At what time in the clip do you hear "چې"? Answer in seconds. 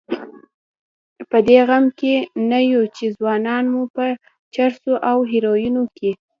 2.95-3.05